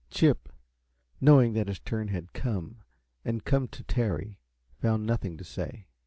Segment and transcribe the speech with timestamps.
[0.09, 0.49] Chip,
[1.21, 2.77] knowing that his turn had come,
[3.23, 4.39] and come to tarry,
[4.79, 5.85] found nothing to say.